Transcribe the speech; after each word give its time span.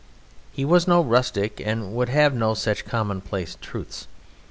He 0.51 0.65
was 0.65 0.87
no 0.87 0.99
rustic, 1.03 1.61
and 1.63 1.93
would 1.93 2.09
have 2.09 2.33
no 2.33 2.55
such 2.55 2.85
commonplace 2.85 3.55
truths. 3.61 4.07